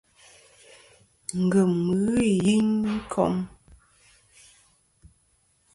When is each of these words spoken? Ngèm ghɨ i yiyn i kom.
Ngèm 1.43 1.71
ghɨ 2.01 2.15
i 2.29 2.31
yiyn 2.45 2.69
i 2.95 2.97
kom. 3.13 3.35